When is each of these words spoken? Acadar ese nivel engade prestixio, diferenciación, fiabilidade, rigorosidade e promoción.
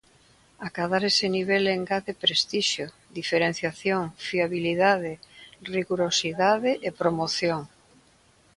Acadar 0.67 1.03
ese 1.11 1.25
nivel 1.37 1.63
engade 1.77 2.13
prestixio, 2.23 2.85
diferenciación, 3.19 4.03
fiabilidade, 4.27 5.13
rigorosidade 5.75 6.71
e 6.87 6.89
promoción. 7.01 7.61